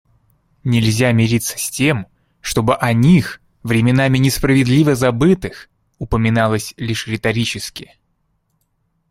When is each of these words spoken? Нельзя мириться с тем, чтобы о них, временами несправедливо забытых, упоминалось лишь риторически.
Нельзя 0.63 1.11
мириться 1.11 1.59
с 1.59 1.69
тем, 1.69 2.07
чтобы 2.39 2.75
о 2.75 2.91
них, 2.91 3.39
временами 3.61 4.17
несправедливо 4.17 4.95
забытых, 4.95 5.69
упоминалось 5.99 6.73
лишь 6.77 7.05
риторически. 7.05 7.95